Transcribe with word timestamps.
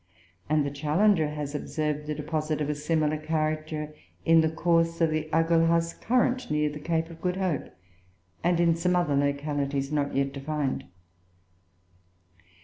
And 0.49 0.65
the 0.65 0.71
Challenger 0.71 1.29
has 1.29 1.53
observed 1.53 2.09
a 2.09 2.15
deposit 2.15 2.59
of 2.59 2.71
a 2.71 2.73
similar 2.73 3.17
character 3.17 3.93
in 4.25 4.41
the 4.41 4.49
course 4.49 4.99
of 4.99 5.11
the 5.11 5.29
Agulhas 5.31 5.93
current, 5.93 6.49
near 6.49 6.71
the 6.71 6.79
Cape 6.79 7.11
of 7.11 7.21
Good 7.21 7.35
Hope, 7.37 7.69
and 8.43 8.59
in 8.59 8.73
some 8.75 8.95
other 8.95 9.15
localities 9.15 9.91
not 9.91 10.15
yet 10.15 10.33
defined. 10.33 10.85